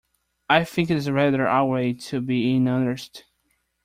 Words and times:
I 0.49 0.63
think 0.63 0.89
it 0.89 0.97
is 0.97 1.11
rather 1.11 1.47
our 1.47 1.67
way 1.69 1.93
to 1.93 2.21
be 2.21 2.55
in 2.55 2.67
earnest. 2.67 3.25